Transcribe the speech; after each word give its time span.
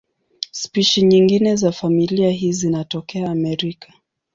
Spishi 0.51 1.01
nyingine 1.01 1.55
za 1.55 1.71
familia 1.71 2.29
hii 2.31 2.51
zinatokea 2.53 3.29
Amerika. 3.31 3.93